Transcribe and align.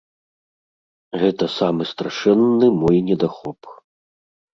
Гэта 1.23 1.45
самы 1.57 1.83
страшэнны 1.91 2.67
мой 2.81 2.97
недахоп. 3.11 3.59